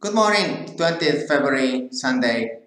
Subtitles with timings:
[0.00, 2.60] Good morning, 20th February, Sunday,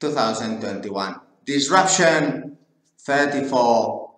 [0.00, 1.18] 2021.
[1.46, 2.58] Disruption
[2.98, 4.12] 34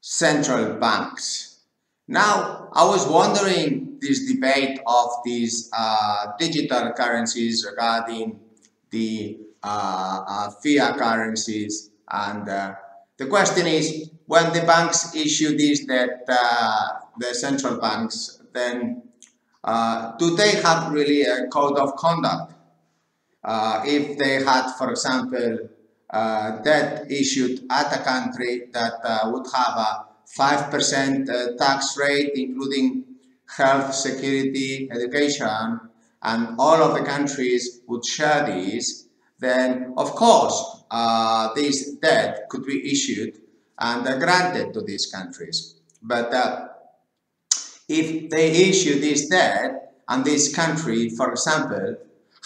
[0.00, 1.64] central banks.
[2.06, 8.38] Now, I was wondering this debate of these uh, digital currencies regarding
[8.92, 12.74] the uh, uh, fiat currencies and uh,
[13.16, 19.02] the question is when the banks issue this that uh, the central banks then
[19.64, 22.54] uh, do they have really a code of conduct?
[23.42, 25.58] Uh, if they had, for example,
[26.10, 30.04] uh, debt issued at a country that uh, would have a
[30.38, 33.04] 5% uh, tax rate, including
[33.56, 35.80] health, security, education,
[36.22, 39.06] and all of the countries would share these,
[39.38, 40.82] then of course
[41.54, 43.38] this debt could be issued
[43.78, 45.76] and granted to these countries.
[46.02, 46.30] But
[47.88, 51.96] if they issue this debt and this country, for example,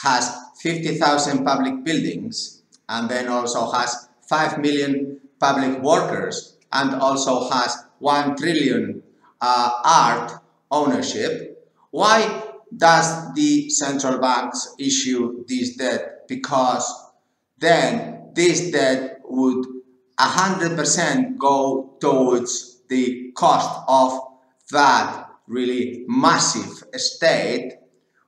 [0.02, 7.84] has 50,000 public buildings and then also has 5 million public workers and also has
[7.98, 9.02] 1 trillion
[9.40, 10.32] uh, art
[10.70, 16.26] ownership, why does the central banks issue this debt?
[16.28, 17.10] Because
[17.58, 19.66] then this debt would
[20.18, 24.18] 100% go towards the cost of
[24.70, 27.74] that really massive state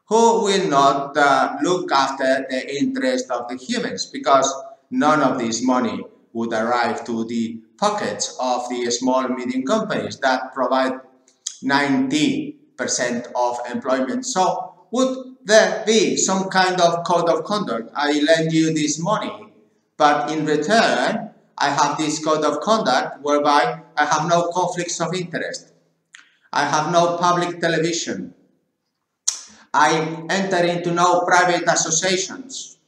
[0.09, 4.53] who will not uh, look after the interest of the humans because
[4.91, 6.01] none of this money
[6.33, 10.93] would arrive to the pockets of the small medium companies that provide
[11.63, 12.55] 90%
[13.35, 14.27] of employment.
[14.27, 17.91] So would there be some kind of code of conduct?
[17.95, 19.53] I lend you this money,
[19.97, 25.15] but in return, I have this code of conduct whereby I have no conflicts of
[25.15, 25.74] interest.
[26.55, 28.33] I have no public television.
[29.75, 32.79] I enter into no private associations.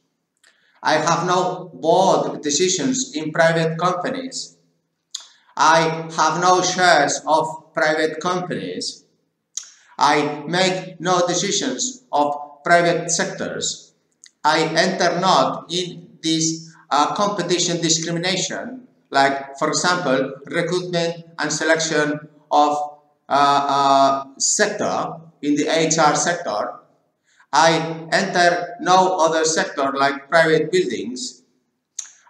[0.81, 4.55] I have no board decisions in private companies.
[5.57, 9.03] I have no shares of private companies.
[9.99, 13.91] I make no decisions of private sectors.
[14.45, 22.17] I enter not in this uh, competition discrimination, like, for example, recruitment and selection
[22.49, 22.96] of
[23.29, 26.79] uh, sector, in the HR sector,
[27.51, 31.43] I enter no other sector like private buildings.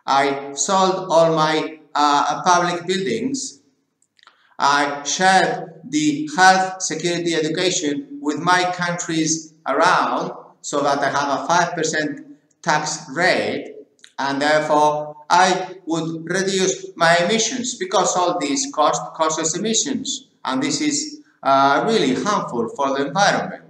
[0.05, 3.61] I sold all my uh, public buildings.
[4.59, 10.31] I shared the health, security, education with my countries around
[10.61, 12.25] so that I have a 5%
[12.61, 13.75] tax rate
[14.19, 20.81] and therefore I would reduce my emissions because all these cost causes emissions and this
[20.81, 23.63] is uh, really harmful for the environment.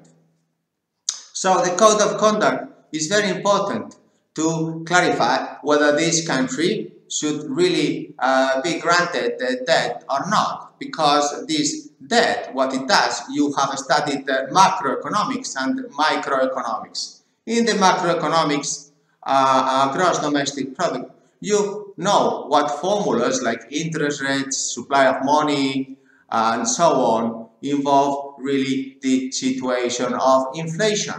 [1.34, 3.96] So the code of conduct is very important
[4.36, 11.46] to clarify whether this country should really uh, be granted the debt or not because
[11.48, 17.22] this debt, what it does, you have studied macroeconomics and microeconomics.
[17.46, 18.92] In the macroeconomics,
[19.26, 25.97] uh, uh, gross domestic product, you know what formulas like interest rates, supply of money,
[26.30, 31.16] and so on involve really the situation of inflation.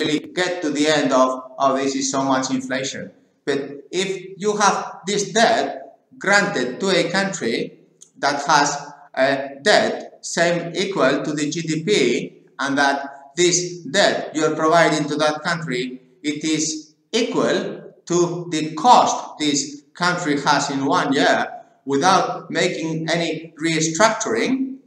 [0.00, 3.10] Actually get to the end of, oh, this is so much inflation.
[3.44, 7.78] But if you have this debt granted to a country
[8.18, 15.08] that has a debt same equal to the GDP and that this debt you're providing
[15.08, 21.59] to that country, it is equal to the cost this country has in one year
[21.84, 24.78] without making any restructuring,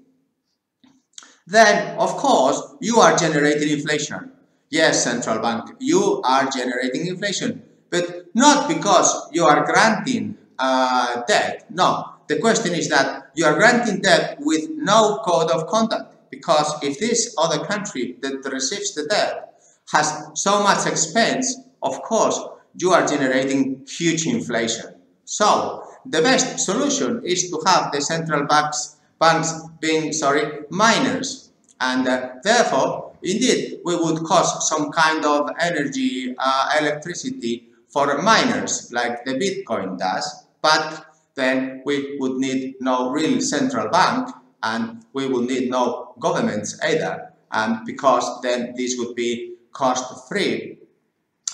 [1.47, 4.31] then of course you are generating inflation.
[4.69, 11.65] Yes, central bank, you are generating inflation, but not because you are granting uh, debt.
[11.69, 16.73] No, the question is that you are granting debt with no code of conduct because
[16.81, 19.61] if this other country that receives the debt
[19.91, 22.39] has so much expense, of course,
[22.75, 24.95] you are generating huge inflation.
[25.25, 31.51] So, the best solution is to have the central banks, banks being sorry miners.
[31.79, 38.91] And uh, therefore indeed we would cost some kind of energy uh, electricity for miners
[38.91, 40.45] like the bitcoin does.
[40.61, 41.05] But
[41.35, 44.29] then we would need no real central bank
[44.61, 47.33] and we would need no governments either.
[47.51, 50.77] And because then this would be cost free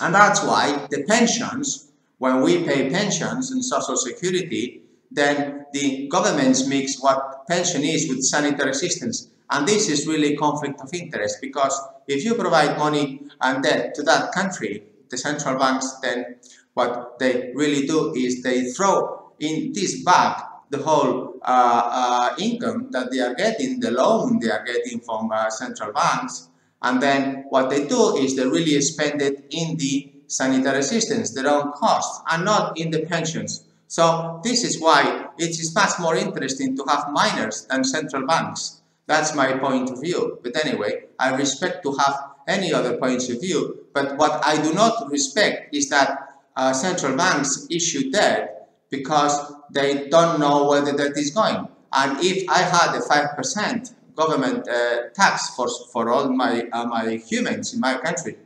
[0.02, 1.89] and that's why the pensions
[2.20, 8.24] when we pay pensions and social security, then the governments mix what pension is with
[8.24, 9.30] sanitary assistance.
[9.50, 11.76] And this is really conflict of interest because
[12.08, 16.36] if you provide money and debt to that country, the central banks then
[16.76, 22.90] what they really do is they throw in this bag the whole uh, uh, income
[22.92, 26.50] that they are getting, the loan they are getting from uh, central banks,
[26.82, 31.50] and then what they do is they really spend it in the sanitary assistance, their
[31.50, 33.66] own costs, and not in the pensions.
[33.88, 38.82] So this is why it is much more interesting to have miners than central banks.
[39.08, 40.40] That's my point of view.
[40.44, 42.16] But anyway, I respect to have
[42.48, 43.88] any other points of view.
[43.94, 50.08] But what I do not respect is that uh, central banks issue debt because they
[50.10, 51.68] don't know where the debt is going.
[51.92, 57.16] And if I had a 5% government uh, tax for, for all my, uh, my
[57.16, 58.38] humans in my country,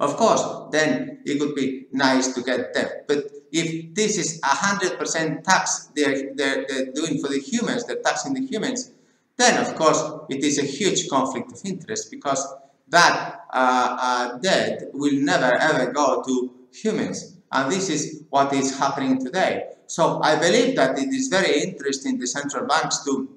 [0.00, 0.42] of course,
[0.72, 3.04] then it would be nice to get debt.
[3.06, 8.02] But if this is a 100% tax they're, they're, they're doing for the humans, they're
[8.02, 8.92] taxing the humans,
[9.36, 12.46] then of course it is a huge conflict of interest because
[12.88, 17.36] that uh, uh, debt will never ever go to humans.
[17.52, 19.66] And this is what is happening today.
[19.86, 23.28] So I believe that it is very interesting the central banks to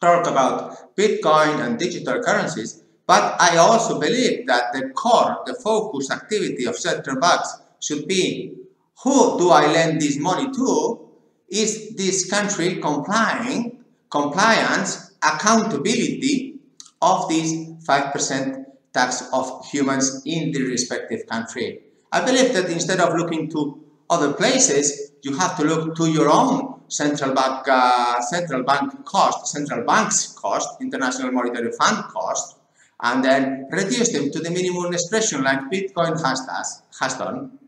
[0.00, 6.12] talk about Bitcoin and digital currencies but I also believe that the core, the focus
[6.12, 8.54] activity of central banks should be
[9.02, 11.08] who do I lend this money to?
[11.48, 16.60] Is this country complying, compliance, accountability
[17.02, 17.50] of this
[17.82, 18.64] 5%
[18.94, 21.80] tax of humans in the respective country?
[22.12, 26.30] I believe that instead of looking to other places, you have to look to your
[26.30, 32.59] own central bank, uh, central bank cost, central bank's cost, International Monetary Fund cost,
[33.02, 37.58] and then reduce them to the minimum expression like Bitcoin has, does, has done.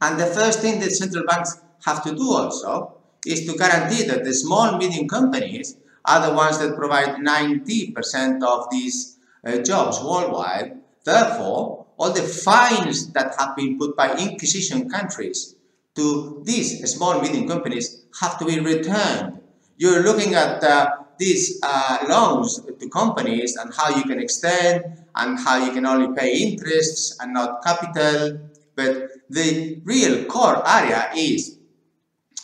[0.00, 2.96] And the first thing that central banks have to do also
[3.26, 8.70] is to guarantee that the small medium companies are the ones that provide 90% of
[8.70, 10.76] these uh, jobs worldwide.
[11.04, 15.56] Therefore, all the fines that have been put by inquisition countries
[15.94, 19.40] to these small medium companies have to be returned.
[19.78, 24.84] You're looking at uh, these uh, loans to companies and how you can extend
[25.14, 28.38] and how you can only pay interests and not capital.
[28.74, 31.58] But the real core area is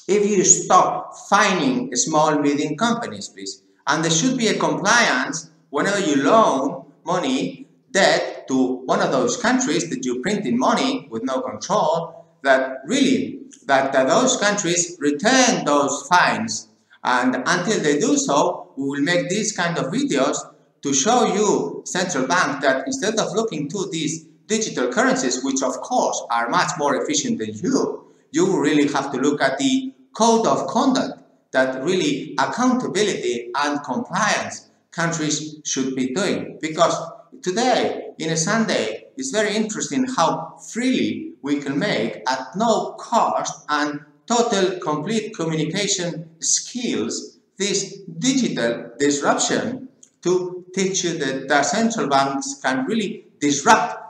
[0.09, 6.01] if you stop fining small medium companies, please, and there should be a compliance whenever
[6.01, 11.23] you loan money, debt to one of those countries that you print in money with
[11.25, 16.69] no control, that really that, that those countries return those fines
[17.05, 20.39] and until they do so, we will make these kind of videos
[20.83, 25.81] to show you central bank that instead of looking to these digital currencies, which of
[25.81, 30.47] course are much more efficient than you, you really have to look at the code
[30.47, 31.23] of conduct
[31.53, 36.59] that really accountability and compliance countries should be doing.
[36.61, 36.95] Because
[37.43, 43.65] today, in a Sunday, it's very interesting how freely we can make at no cost
[43.69, 49.89] and total complete communication skills, this digital disruption
[50.23, 54.03] to teach you that the central banks can really disrupt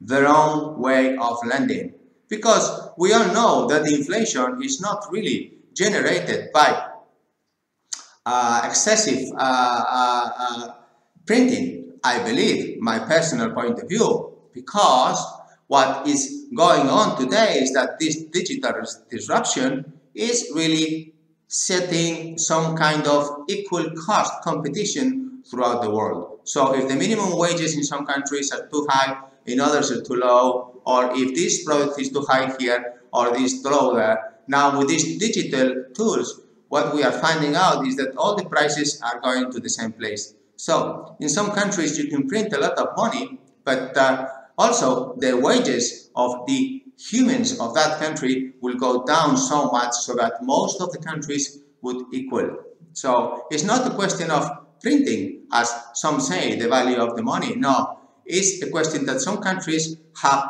[0.00, 1.94] their own way of lending.
[2.28, 6.88] Because we all know that inflation is not really generated by
[8.24, 10.72] uh, excessive uh, uh, uh
[11.26, 15.18] printing, I believe, my personal point of view, because
[15.68, 21.12] what is going on today is that this digital disruption is really
[21.48, 26.40] setting some kind of equal cost competition throughout the world.
[26.44, 30.14] So if the minimum wages in some countries are too high, in others are too
[30.14, 34.88] low, or if this product is too high here or this low there, now with
[34.88, 39.52] these digital tools, what we are finding out is that all the prices are going
[39.52, 40.34] to the same place.
[40.56, 45.36] So in some countries you can print a lot of money, but uh, also, the
[45.36, 50.80] wages of the humans of that country will go down so much so that most
[50.80, 52.56] of the countries would equal.
[52.94, 54.48] So it's not a question of
[54.80, 57.54] printing, as some say, the value of the money.
[57.54, 60.48] No, it's a question that some countries have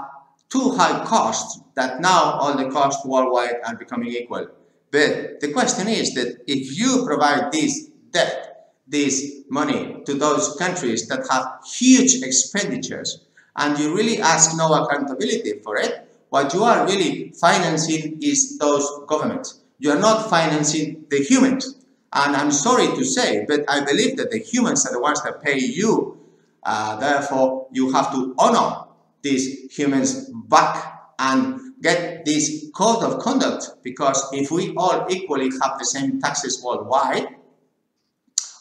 [0.48, 4.46] too high costs that now all the costs worldwide are becoming equal.
[4.92, 11.08] But the question is that if you provide this debt, this money to those countries
[11.08, 13.25] that have huge expenditures
[13.56, 18.86] and you really ask no accountability for it, what you are really financing is those
[19.06, 19.60] governments.
[19.78, 21.76] You are not financing the humans.
[22.12, 25.42] And I'm sorry to say, but I believe that the humans are the ones that
[25.42, 26.18] pay you.
[26.62, 28.86] Uh, therefore, you have to honor
[29.22, 35.78] these humans back and get this code of conduct because if we all equally have
[35.78, 37.28] the same taxes worldwide,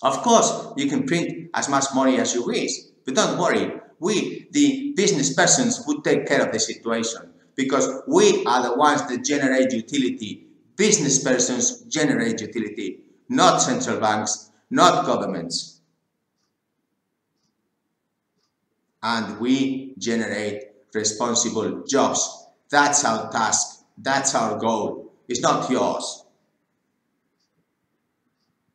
[0.05, 2.71] Of course, you can print as much money as you wish,
[3.05, 8.43] but don't worry, we, the business persons, would take care of the situation because we
[8.45, 10.47] are the ones that generate utility.
[10.75, 12.99] Business persons generate utility,
[13.29, 15.79] not central banks, not governments.
[19.01, 22.47] And we generate responsible jobs.
[22.69, 23.85] That's our task.
[23.97, 25.13] That's our goal.
[25.27, 26.25] It's not yours.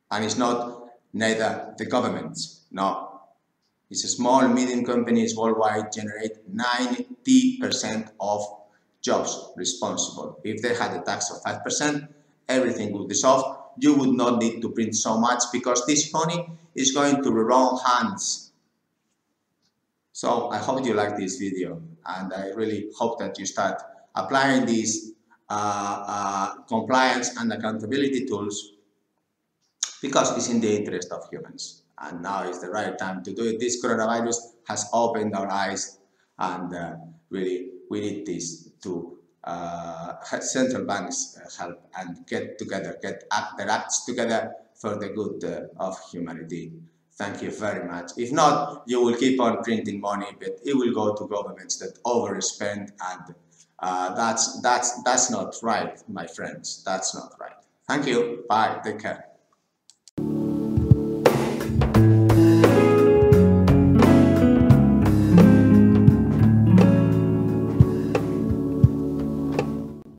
[0.09, 2.65] And it's not neither the governments.
[2.71, 3.10] No.
[3.91, 8.41] A small, medium companies worldwide generate 90% of
[9.01, 10.39] jobs responsible.
[10.45, 12.07] If they had a tax of 5%,
[12.47, 13.59] everything would be solved.
[13.79, 17.31] You would not need to print so much because this money is going to the
[17.31, 18.53] wrong hands.
[20.13, 23.81] So I hope you like this video and I really hope that you start
[24.15, 25.13] applying these
[25.49, 28.71] uh, uh, compliance and accountability tools
[30.01, 31.80] because it's in the interest of humans.
[32.01, 33.59] And now is the right time to do it.
[33.59, 35.99] This coronavirus has opened our eyes
[36.39, 36.95] and uh,
[37.29, 43.57] really we need this to uh, central banks uh, help and get together, get act,
[43.57, 46.73] their acts together for the good uh, of humanity.
[47.13, 48.11] Thank you very much.
[48.17, 52.01] If not, you will keep on printing money, but it will go to governments that
[52.03, 53.35] overspend and
[53.79, 56.83] uh, that's, that's, that's not right, my friends.
[56.83, 57.51] That's not right.
[57.87, 58.45] Thank you.
[58.47, 58.79] Bye.
[58.83, 59.30] Take care.